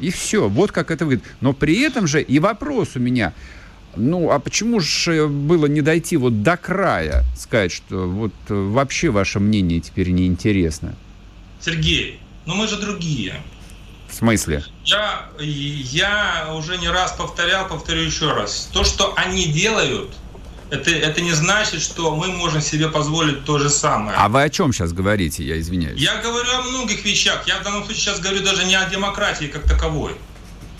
[0.00, 0.48] И все.
[0.48, 1.26] Вот как это выглядит.
[1.40, 3.32] Но при этом же и вопрос у меня.
[3.96, 9.10] Ну, а почему же было не дойти вот до края, сказать, что вот э, вообще
[9.10, 10.94] ваше мнение теперь не интересно?
[11.60, 13.34] Сергей, ну мы же другие.
[14.08, 14.64] В смысле?
[14.84, 18.68] Я, я уже не раз повторял, повторю еще раз.
[18.72, 20.10] То, что они делают,
[20.70, 24.16] это, это не значит, что мы можем себе позволить то же самое.
[24.16, 26.00] А вы о чем сейчас говорите, я извиняюсь?
[26.00, 27.46] Я говорю о многих вещах.
[27.46, 30.16] Я в данном случае сейчас говорю даже не о демократии как таковой.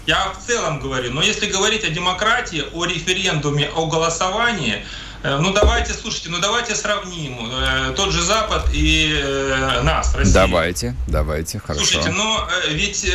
[0.07, 1.13] Я в целом говорю.
[1.13, 4.85] Но если говорить о демократии, о референдуме, о голосовании,
[5.23, 10.35] ну давайте, слушайте, ну давайте сравним э, тот же Запад и э, нас, Россию.
[10.35, 11.85] Давайте, давайте, хорошо.
[11.85, 13.07] Слушайте, но ведь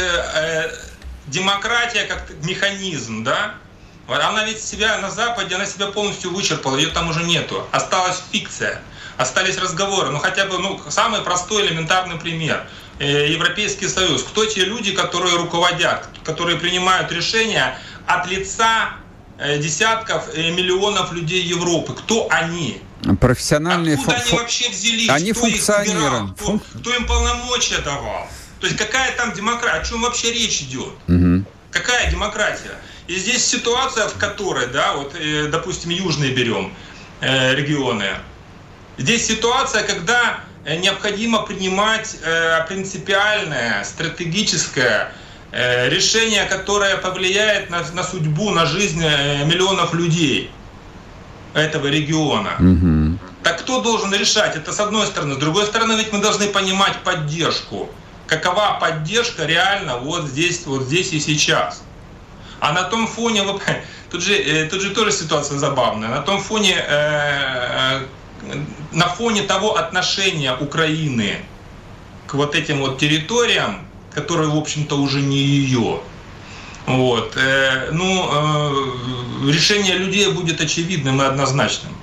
[1.28, 3.56] демократия как механизм, да,
[4.08, 7.66] Она ведь себя на Западе, она себя полностью вычерпала, ее там уже нету.
[7.72, 8.82] Осталась фикция,
[9.18, 10.10] остались разговоры.
[10.10, 12.66] Ну хотя бы, ну, самый простой элементарный пример.
[13.00, 14.24] Э, Европейский Союз.
[14.24, 19.03] Кто те люди, которые руководят, которые принимают решения от лица э,
[19.58, 21.94] десятков э, миллионов людей Европы?
[21.94, 22.82] Кто они?
[23.20, 25.10] Профессиональные Откуда они вообще взялись?
[25.10, 26.26] Они кто функционеры.
[26.26, 26.36] Их?
[26.36, 28.28] Кто, кто им полномочия давал?
[28.60, 29.80] То есть какая там демократия?
[29.80, 30.94] О чем вообще речь идет?
[31.08, 31.44] Угу.
[31.72, 32.76] Какая демократия?
[33.08, 36.74] И здесь ситуация, в которой, да, вот, э, допустим, южные берем
[37.20, 38.06] э, регионы.
[38.98, 45.23] Здесь ситуация, когда э, необходимо принимать э, принципиальное, стратегическое э,
[45.54, 50.50] решение, которое повлияет на, на судьбу, на жизнь э, миллионов людей
[51.54, 52.56] этого региона.
[52.60, 53.20] Угу.
[53.44, 54.56] Так кто должен решать?
[54.56, 55.36] Это с одной стороны.
[55.36, 57.89] С другой стороны, ведь мы должны понимать поддержку.
[58.26, 61.84] Какова поддержка реально вот здесь, вот здесь и сейчас.
[62.60, 63.44] А на том фоне,
[64.10, 68.00] тут же, э, тут же тоже ситуация забавная, на том фоне, э,
[68.92, 71.38] на фоне того отношения Украины
[72.26, 76.02] к вот этим вот территориям, которые, в общем-то, уже не ее,
[76.86, 81.93] вот, э, ну, э, решение людей будет очевидным и однозначным.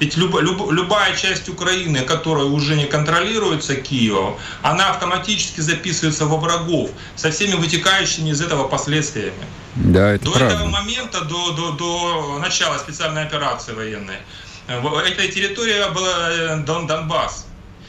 [0.00, 6.36] Ведь люб, люб, любая часть Украины, которая уже не контролируется Киевом, она автоматически записывается во
[6.36, 9.46] врагов со всеми вытекающими из этого последствиями.
[9.76, 10.54] Да, это до правда.
[10.54, 14.18] этого момента, до, до, до начала специальной операции военной,
[14.66, 17.46] эта территория была э, Дон, Донбасс.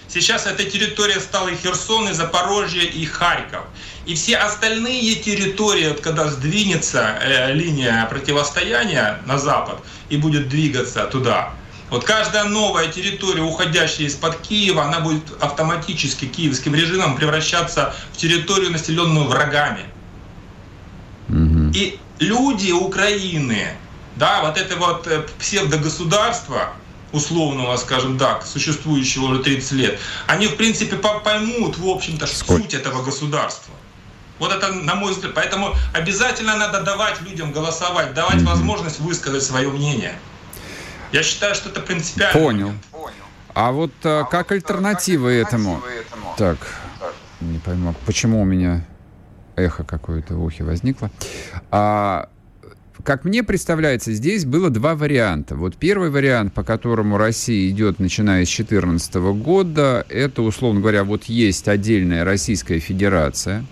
[0.08, 3.66] Сейчас эта территория стала и Херсон, и Запорожье, и Харьков.
[4.06, 11.06] И все остальные территории, вот когда сдвинется э, линия противостояния на запад и будет двигаться
[11.06, 11.54] туда,
[11.90, 18.72] вот каждая новая территория, уходящая из-под Киева, она будет автоматически киевским режимом превращаться в территорию,
[18.72, 19.86] населенную врагами.
[21.30, 21.72] Угу.
[21.74, 23.76] И люди Украины,
[24.16, 26.74] да, вот это вот э, псевдогосударство,
[27.16, 32.64] условного, скажем так, существующего уже 30 лет, они, в принципе, поймут, в общем-то, Сколько?
[32.64, 33.74] суть этого государства.
[34.38, 38.46] Вот это, на мой взгляд, поэтому обязательно надо давать людям голосовать, давать Мгм.
[38.48, 40.14] возможность высказать свое мнение.
[41.14, 42.34] Я считаю, что это принципиально.
[42.40, 42.74] Понял.
[43.54, 45.82] А вот э, как альтернатива этому?
[46.38, 46.58] Так,
[47.40, 48.86] не пойму, почему у меня
[49.56, 51.10] эхо какое-то в ухе возникло.
[51.72, 52.28] А,
[53.04, 55.56] как мне представляется, здесь было два варианта.
[55.56, 61.26] Вот первый вариант, по которому Россия идет, начиная с 2014 года, это, условно говоря, вот
[61.26, 63.66] есть отдельная Российская Федерация,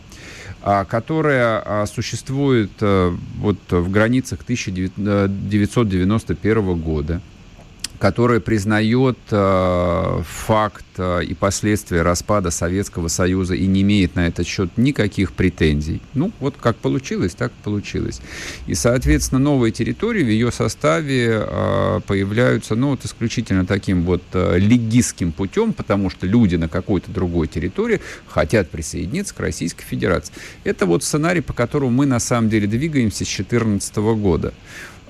[0.62, 7.22] а, которая а, существует а, вот в границах 1991 года
[8.00, 14.46] которая признает э, факт э, и последствия распада Советского Союза и не имеет на этот
[14.46, 16.02] счет никаких претензий.
[16.14, 18.22] Ну, вот как получилось, так получилось.
[18.68, 24.58] И, соответственно, новые территории в ее составе э, появляются, ну, вот исключительно таким вот э,
[24.58, 30.34] легистским путем, потому что люди на какой-то другой территории хотят присоединиться к Российской Федерации.
[30.64, 34.54] Это вот сценарий, по которому мы на самом деле двигаемся с 2014 года.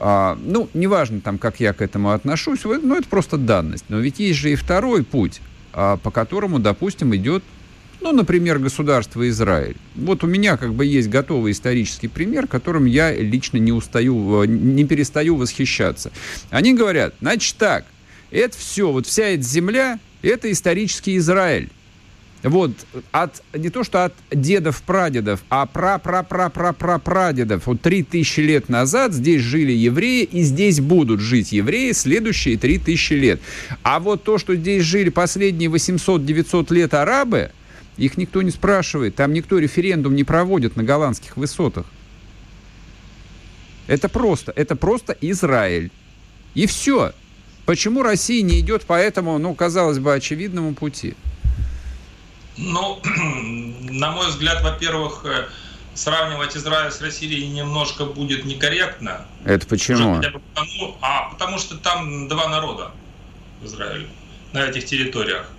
[0.05, 3.85] А, ну, неважно там, как я к этому отношусь, но это просто данность.
[3.87, 5.39] Но ведь есть же и второй путь,
[5.71, 7.41] а, по которому, допустим, идет,
[8.01, 9.77] ну, например, государство Израиль.
[9.95, 14.83] Вот у меня как бы есть готовый исторический пример, которым я лично не устаю, не
[14.83, 16.11] перестаю восхищаться.
[16.49, 17.85] Они говорят, значит так,
[18.29, 21.69] это все, вот вся эта земля, это исторический Израиль.
[22.43, 22.71] Вот,
[23.13, 27.67] от, не то что от дедов-прадедов, а пра-пра-пра-пра-пра-прадедов.
[27.67, 32.79] Вот три тысячи лет назад здесь жили евреи, и здесь будут жить евреи следующие три
[32.79, 33.39] тысячи лет.
[33.83, 37.51] А вот то, что здесь жили последние 800-900 лет арабы,
[37.95, 39.15] их никто не спрашивает.
[39.15, 41.85] Там никто референдум не проводит на голландских высотах.
[43.87, 45.91] Это просто, это просто Израиль.
[46.55, 47.13] И все.
[47.65, 51.15] Почему Россия не идет по этому, ну, казалось бы, очевидному пути?
[52.57, 52.99] Ну,
[53.89, 55.45] на мой взгляд, во-первых, э,
[55.93, 59.25] сравнивать Израиль с Россией немножко будет некорректно.
[59.45, 60.11] Это почему?
[60.11, 62.91] Уже хотя бы потому, а потому что там два народа
[63.61, 64.07] в Израиле,
[64.53, 65.49] на этих территориях.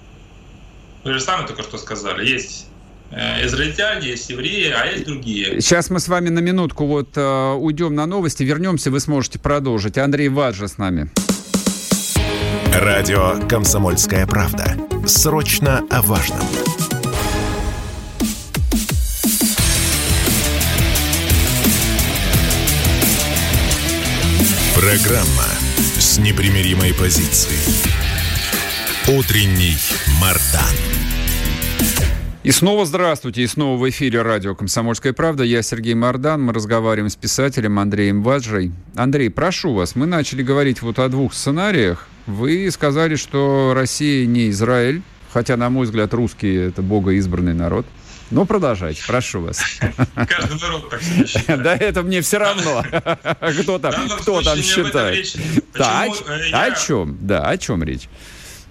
[1.04, 2.66] Вы же сами только что сказали, есть
[3.10, 5.60] э, израильтяне, есть евреи, а есть другие.
[5.60, 9.98] Сейчас мы с вами на минутку вот э, уйдем на новости, вернемся, вы сможете продолжить.
[9.98, 11.10] Андрей Ваджа с нами.
[12.72, 14.76] Радио «Комсомольская правда».
[15.06, 16.40] Срочно о важном.
[24.74, 25.46] Программа
[25.98, 27.60] с непримиримой позицией.
[29.06, 29.76] Утренний
[30.20, 30.74] Мардан.
[32.42, 35.44] И снова здравствуйте, и снова в эфире радио «Комсомольская правда».
[35.44, 38.72] Я Сергей Мордан, мы разговариваем с писателем Андреем Ваджей.
[38.96, 42.08] Андрей, прошу вас, мы начали говорить вот о двух сценариях.
[42.26, 47.86] Вы сказали, что Россия не Израиль, хотя, на мой взгляд, русские– это богоизбранный народ.
[48.30, 49.60] Ну, продолжайте, прошу вас.
[50.14, 51.62] Каждый народ так считает.
[51.62, 52.84] Да это мне все равно,
[53.62, 55.36] кто там, кто там считает.
[55.74, 57.18] Да, э, о чем?
[57.20, 58.08] Да, о чем речь?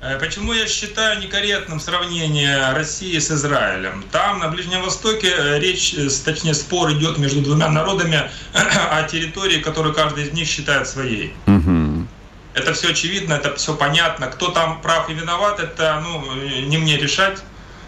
[0.02, 4.04] Э, почему я считаю некорректным сравнение России с Израилем?
[4.12, 5.96] Там, на Ближнем Востоке, э, речь,
[6.26, 11.34] точнее, спор идет между двумя народами о территории, которую каждый из них считает своей.
[11.46, 12.08] Угу.
[12.56, 14.28] Это все очевидно, это все понятно.
[14.28, 16.34] Кто там прав и виноват, это ну,
[16.68, 17.42] не мне решать,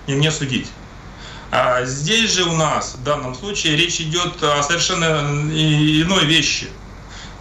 [0.07, 0.69] не мне судить.
[1.57, 5.21] А здесь же у нас, в данном случае, речь идет о совершенно
[6.01, 6.67] иной вещи.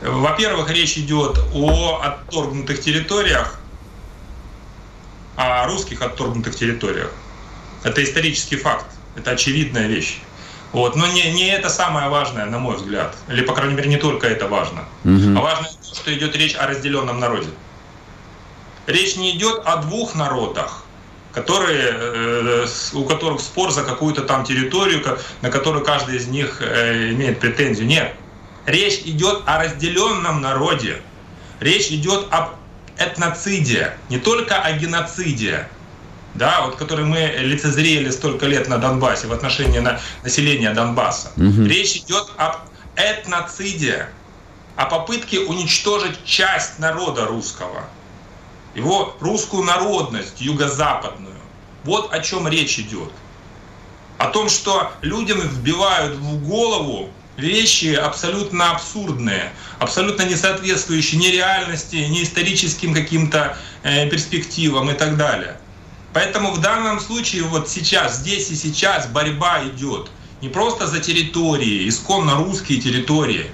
[0.01, 3.59] Во-первых, речь идет о отторгнутых территориях,
[5.35, 7.11] о русских отторгнутых территориях.
[7.83, 8.87] Это исторический факт,
[9.17, 10.21] это очевидная вещь.
[10.71, 10.95] Вот.
[10.95, 13.17] Но не, не это самое важное, на мой взгляд.
[13.29, 14.85] Или, по крайней мере, не только это важно.
[15.03, 15.37] Мгм.
[15.37, 17.49] А важно, то, что идет речь о разделенном народе.
[18.87, 20.84] Речь не идет о двух народах,
[21.35, 25.03] которые, э, у которых спор за какую-то там территорию,
[25.43, 27.87] на которую каждый из них э, имеет претензию.
[27.87, 28.15] Нет.
[28.67, 31.03] Речь идет о разделенном народе.
[31.61, 32.51] Речь идет об
[32.97, 35.69] этноциде, не только о геноциде,
[36.35, 41.33] да, вот который мы лицезрели столько лет на Донбассе в отношении на населения Донбасса.
[41.37, 41.67] Мгм.
[41.67, 42.57] Речь идет об
[42.97, 44.09] этноциде,
[44.77, 47.85] о попытке уничтожить часть народа русского,
[48.75, 51.35] его русскую народность юго-западную.
[51.85, 53.11] Вот о чем речь идет.
[54.19, 61.97] О том, что людям вбивают в голову вещи абсолютно абсурдные, абсолютно не соответствующие ни реальности,
[61.97, 65.59] ни историческим каким-то э, перспективам и так далее.
[66.13, 70.11] Поэтому в данном случае вот сейчас, здесь и сейчас борьба идет
[70.41, 73.51] не просто за территории, исконно русские территории.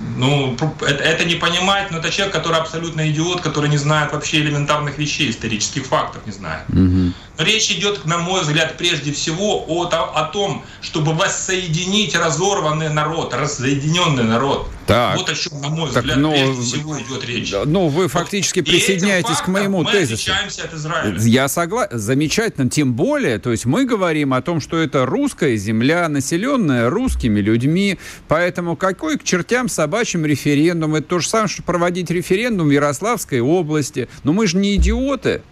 [0.00, 4.98] Ну, это, не понимать, но это человек, который абсолютно идиот, который не знает вообще элементарных
[4.98, 6.62] вещей, исторических фактов не знает.
[6.68, 7.14] Мгм.
[7.40, 14.24] Речь идет, на мой взгляд, прежде всего о, о том, чтобы воссоединить разорванный народ, разъединенный
[14.24, 14.68] народ.
[14.86, 15.16] Так.
[15.16, 17.54] Вот о чем, на мой Так, взгляд, ну, прежде всего идет речь.
[17.64, 20.32] Ну, вы фактически этим присоединяетесь к моему мы тезису.
[20.32, 21.18] отличаемся от Израиля.
[21.20, 21.98] Я согласен.
[21.98, 22.68] Замечательно.
[22.68, 27.98] Тем более, то есть мы говорим о том, что это русская земля, населенная русскими людьми.
[28.28, 30.96] Поэтому какой к чертям собачьим референдум?
[30.96, 34.08] Это то же самое, что проводить референдум в Ярославской области.
[34.24, 35.42] Но мы же не идиоты.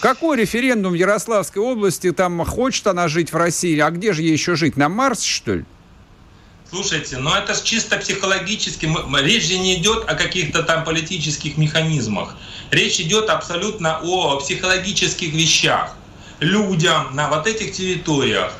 [0.00, 2.12] Какой референдум в Ярославской области?
[2.12, 4.76] Там хочет она жить в России, а где же ей еще жить?
[4.76, 5.64] На Марсе, что ли?
[6.68, 8.88] Слушайте, но это ж чисто психологически.
[9.20, 12.34] Речь же не идет о каких-то там политических механизмах.
[12.70, 15.94] Речь идет абсолютно о психологических вещах.
[16.40, 18.54] Людям на вот этих территориях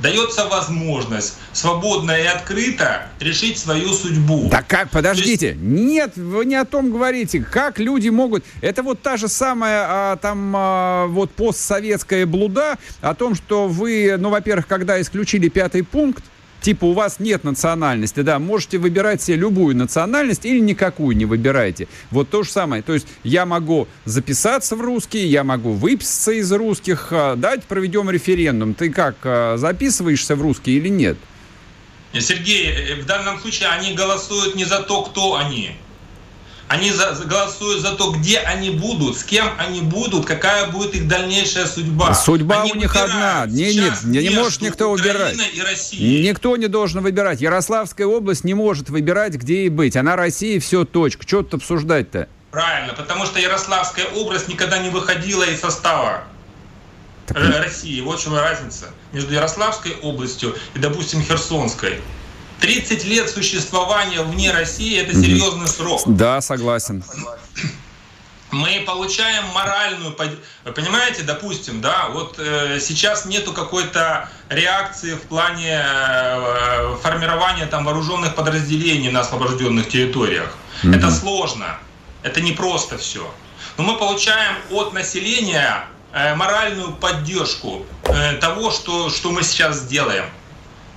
[0.00, 4.48] дается возможность свободно и открыто решить свою судьбу.
[4.50, 7.40] Да как, подождите, нет, вы не о том говорите.
[7.40, 8.44] Как люди могут...
[8.60, 14.16] Это вот та же самая а, там а, вот постсоветская блуда о том, что вы,
[14.18, 16.24] ну, во-первых, когда исключили пятый пункт,
[16.60, 21.88] Типа у вас нет национальности, да, можете выбирать себе любую национальность или никакую не выбирайте.
[22.10, 22.82] Вот то же самое.
[22.82, 28.10] То есть я могу записаться в русские, я могу выписаться из русских, а, давайте проведем
[28.10, 28.74] референдум.
[28.74, 31.16] Ты как, а, записываешься в русские или нет?
[32.12, 35.72] Сергей, э, в данном случае они голосуют не за то, кто они.
[36.68, 40.94] Они за- за- голосуют за то, где они будут, с кем они будут, какая будет
[40.94, 42.14] их дальнейшая судьба.
[42.14, 43.46] Судьба Они у них одна.
[43.46, 45.34] Не, нет, не между может никто выбирать.
[45.34, 46.28] Украиной и Россией.
[46.28, 47.40] Никто не должен выбирать.
[47.40, 49.96] Ярославская область не может выбирать, где ей быть.
[49.96, 51.26] Она Россия, все, точка.
[51.26, 52.28] Что тут обсуждать-то?
[52.50, 56.24] Правильно, потому что Ярославская область никогда не выходила из состава
[57.30, 58.00] Р- России.
[58.02, 62.00] Вот в чем разница между Ярославской областью и, допустим, Херсонской.
[62.60, 66.02] 30 лет существования вне России– это серьезный срок.
[66.06, 67.04] Да, согласен.
[68.50, 70.12] мы получаем моральную,
[70.74, 78.34] понимаете, допустим, да, вот э, сейчас нету какой-то реакции в плане э, формирования там вооруженных
[78.34, 80.56] подразделений на освобожденных территориях.
[80.82, 81.78] Это сложно,
[82.22, 83.28] это не просто все.
[83.76, 90.24] Но мы получаем от населения э, моральную поддержку э, того, что, что мы сейчас сделаем.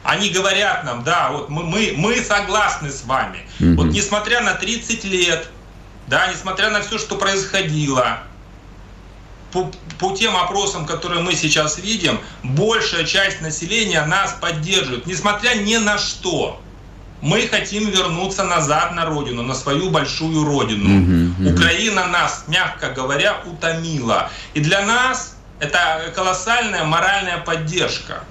[0.04, 3.39] Они говорят нам, да, вот мы, мы, мы согласны с вами.
[3.60, 3.76] Мгм.
[3.76, 5.47] Вот несмотря на 30 лет,
[6.08, 8.20] да, несмотря на все, что происходило,
[9.52, 15.76] по, по тем опросам, которые мы сейчас видим, большая часть населения нас поддерживает, несмотря ни
[15.78, 16.62] на что.
[17.22, 20.89] Мы хотим вернуться назад на родину, на свою большую родину.
[20.89, 21.54] Мгм, мгм.
[21.54, 24.32] Украина нас, мягко говоря, утомила.
[24.56, 28.24] И для нас это колоссальная моральная поддержка.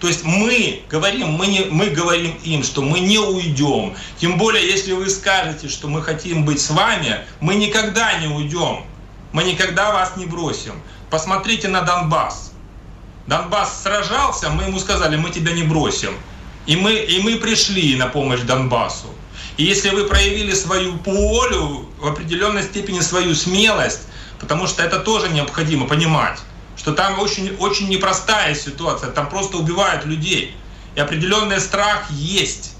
[0.00, 3.94] То есть мы говорим, мы, не, мы говорим им, что мы не уйдем.
[4.18, 8.84] Тем более, если вы скажете, что мы хотим быть с вами, мы никогда не уйдем.
[9.32, 10.74] Мы никогда вас не бросим.
[11.10, 12.52] Посмотрите на Донбасс.
[13.26, 16.14] Донбасс сражался, мы ему сказали, мы тебя не бросим.
[16.66, 19.08] И мы, и мы пришли на помощь Донбассу.
[19.56, 24.08] И если вы проявили свою волю, в определенной степени свою смелость,
[24.40, 26.40] потому что это тоже необходимо понимать,
[26.84, 30.54] что там очень, очень непростая ситуация, там просто убивают людей.
[30.94, 32.74] И определенный страх есть.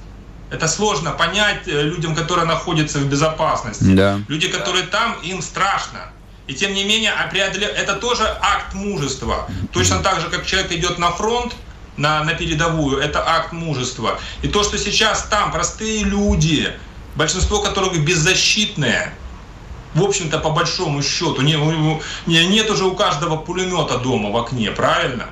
[0.50, 3.94] Это сложно понять э, людям, которые находятся в безопасности.
[3.94, 4.20] Да.
[4.28, 6.10] Люди, которые там, им страшно.
[6.46, 9.48] И тем не менее, это тоже акт мужества.
[9.72, 11.54] Точно так же, как человек идет на фронт,
[11.96, 14.20] на, на передовую, это акт мужества.
[14.42, 16.70] И то, что сейчас там простые люди,
[17.14, 19.14] большинство которых беззащитные,
[19.94, 21.56] в общем-то, по большому счету, не,
[22.26, 25.26] не, нет уже у каждого пулемета дома в окне, правильно?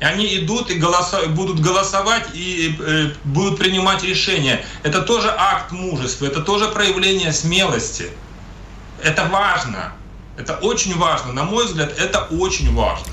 [0.00, 4.64] И они идут и голоса, будут голосовать и э, будут принимать решения.
[4.82, 8.10] Это тоже акт мужества, это тоже проявление смелости.
[9.02, 9.92] Это важно.
[10.36, 11.32] Это очень важно.
[11.32, 13.06] На мой взгляд, это очень важно.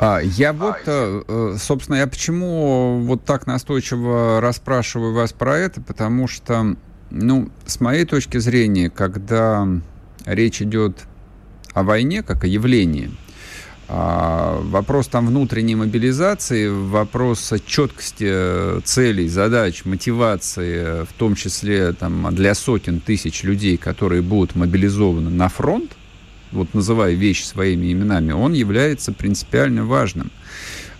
[0.00, 5.80] А, я вот, э, э, собственно, я почему вот так настойчиво расспрашиваю вас про это,
[5.80, 6.76] потому что,
[7.10, 9.66] ну, с моей точки зрения, когда
[10.34, 11.04] речь идет
[11.74, 13.10] о войне как о явлении,
[13.90, 22.54] а, вопрос там внутренней мобилизации, вопрос четкости целей, задач, мотивации, в том числе там, для
[22.54, 25.92] сотен тысяч людей, которые будут мобилизованы на фронт,
[26.52, 30.30] вот называя вещи своими именами, он является принципиально важным.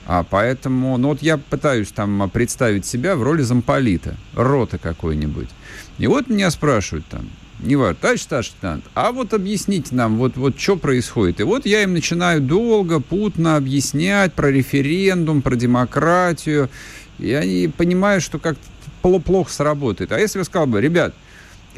[0.07, 5.51] А поэтому, ну вот я пытаюсь там представить себя в роли замполита, рота какой-нибудь.
[5.99, 7.29] И вот меня спрашивают там,
[7.61, 11.41] не важно, товарищ старший лейтенант, а вот объясните нам, вот, вот что происходит.
[11.41, 16.71] И вот я им начинаю долго, путно объяснять про референдум, про демократию,
[17.19, 20.13] и они понимают, что как-то плохо сработает.
[20.13, 21.15] А если я сказал бы, ребят,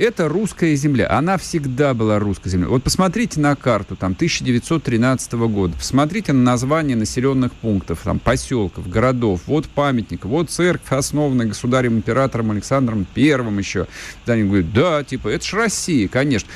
[0.00, 1.10] это русская земля.
[1.10, 2.68] Она всегда была русской землей.
[2.68, 5.76] Вот посмотрите на карту там 1913 года.
[5.76, 9.42] Посмотрите на названия населенных пунктов, там поселков, городов.
[9.46, 13.86] Вот памятник, вот церковь, основанная государем-императором Александром Первым еще.
[14.24, 16.48] Да, они говорят, да, типа, это ж Россия, конечно.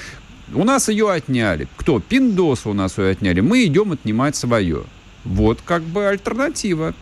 [0.54, 1.68] У нас ее отняли.
[1.76, 2.00] Кто?
[2.00, 3.40] Пиндоса у нас ее отняли.
[3.40, 4.84] Мы идем отнимать свое.
[5.24, 6.94] Вот как бы альтернатива.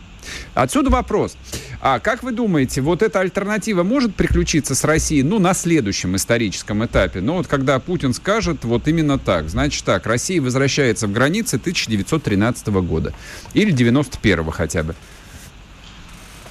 [0.53, 1.37] Отсюда вопрос.
[1.81, 6.85] А как вы думаете, вот эта альтернатива может приключиться с Россией, ну, на следующем историческом
[6.85, 7.21] этапе?
[7.21, 12.67] Ну, вот когда Путин скажет вот именно так, значит так, Россия возвращается в границы 1913
[12.67, 13.13] года.
[13.53, 14.95] Или 91 хотя бы.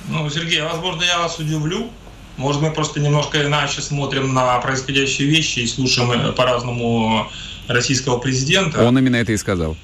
[0.08, 1.90] Ну, Сергей, возможно, я вас удивлю.
[2.36, 7.30] Может, мы просто немножко иначе смотрим на происходящие вещи и слушаем э, по-разному
[7.68, 8.84] российского президента.
[8.84, 9.76] Он именно это и сказал.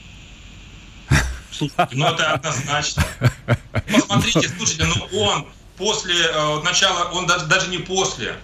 [1.51, 3.05] Слушайте, ну это однозначно.
[3.93, 5.47] Посмотрите, слушайте, ну он
[5.77, 8.37] после э, начала, он даже, даже не после,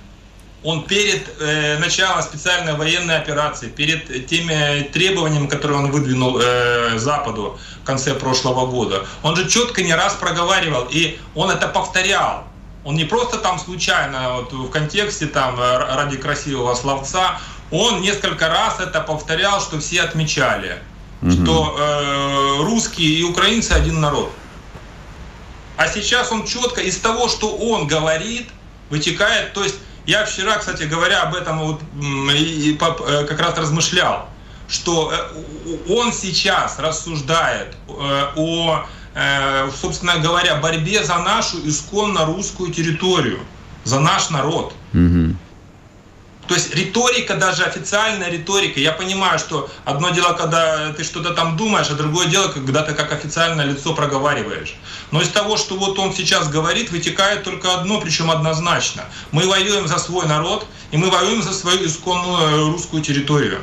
[0.65, 7.59] он перед э, началом специальной военной операции, перед теми требованиями, которые он выдвинул э, Западу
[7.83, 12.45] в конце прошлого года, он же четко не раз проговаривал, и он это повторял.
[12.85, 17.39] Он не просто там случайно вот, в контексте там э, ради красивого словца,
[17.71, 20.79] он несколько раз это повторял, что все отмечали
[21.23, 21.31] угу.
[21.31, 24.31] что э, русские и украинцы один народ.
[25.77, 28.49] А сейчас он четко из того, что он говорит,
[28.91, 31.81] вытекает, то есть я вчера, кстати говоря, об этом вот
[32.33, 34.29] и, и, э, как раз размышлял,
[34.69, 38.87] что э, он сейчас рассуждает э, о,
[39.81, 43.39] собственно говоря, борьбе за нашу исконно русскую территорию,
[43.85, 44.75] за наш народ.
[44.93, 45.24] Угу.
[46.47, 51.57] То есть риторика, даже официальная риторика, я понимаю, что одно дело, когда ты что-то там
[51.57, 54.75] думаешь, а другое дело, когда ты как официальное лицо проговариваешь.
[55.11, 59.05] Но из того, что вот он сейчас говорит, вытекает только одно, причем однозначно.
[59.33, 63.61] Мы воюем за свой народ, и мы воюем за свою исконную русскую территорию.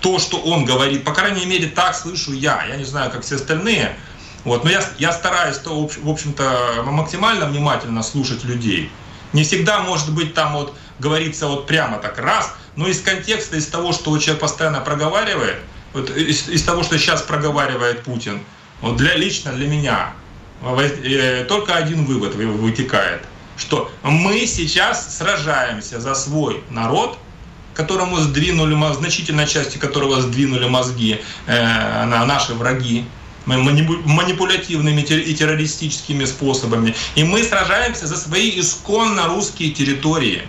[0.00, 2.64] То, что он говорит, по крайней мере, так слышу я.
[2.66, 3.96] Я не знаю, как все остальные.
[4.44, 8.90] Вот, но я, я стараюсь, то, в общем-то, максимально внимательно слушать людей.
[9.32, 13.66] Не всегда может быть там вот говорится вот прямо так раз, но из контекста, из
[13.66, 15.58] того, что человек постоянно проговаривает,
[15.92, 18.40] вот из, из того, что сейчас проговаривает Путин,
[18.80, 20.14] вот для, лично для меня
[20.62, 23.22] э, только один вывод вытекает,
[23.58, 27.18] что мы сейчас сражаемся за свой народ,
[27.74, 33.04] которому сдвинули, значительной части которого сдвинули мозги э, на наши враги,
[33.46, 36.94] манипулятивными и террористическими способами.
[37.16, 40.42] И мы сражаемся за свои исконно русские территории.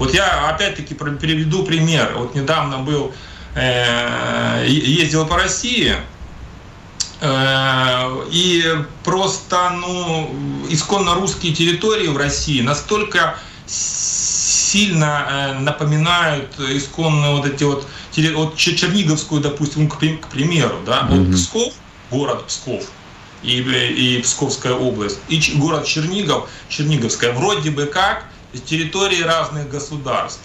[0.00, 2.14] Вот я опять-таки приведу пример.
[2.16, 3.12] Вот недавно был,
[3.54, 5.94] э, ездил по России,
[7.20, 8.64] Э, и
[9.04, 10.34] просто, ну,
[10.70, 17.86] исконно русские территории в России настолько сильно э, напоминают исконные вот эти вот,
[18.34, 21.26] вот Черниговскую, допустим, к, примеру, да, mm-hmm.
[21.26, 21.74] вот Псков,
[22.10, 22.84] город Псков,
[23.42, 28.24] и, и Псковская область, и город Чернигов, Черниговская, вроде бы как
[28.58, 30.40] территории разных государств.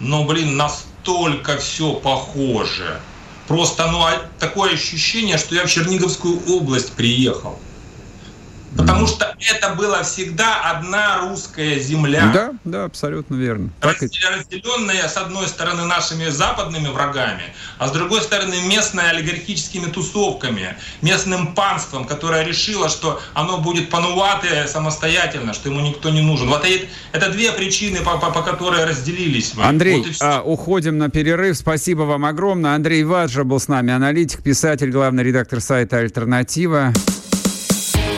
[0.00, 3.00] Но, блин, настолько все похоже.
[3.46, 7.58] Просто ну, а, такое ощущение, что я в Черниговскую область приехал.
[8.76, 12.30] Потому что это была всегда одна русская земля.
[12.32, 13.70] Да, да, абсолютно верно.
[13.80, 17.42] Разделенная, с одной стороны, нашими западными врагами,
[17.78, 24.66] а с другой стороны, местной олигархическими тусовками, местным панством, которое решило, что оно будет пануватое
[24.66, 26.48] самостоятельно, что ему никто не нужен.
[26.48, 29.64] Вот это, это две причины, по, по, по которой разделились мы.
[29.64, 31.56] Андрей, вот а, уходим на перерыв.
[31.56, 32.74] Спасибо вам огромное.
[32.74, 36.92] Андрей Ваджа был с нами, аналитик, писатель, главный редактор сайта «Альтернатива».